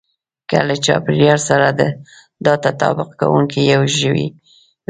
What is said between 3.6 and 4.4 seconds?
يو ژوی وي.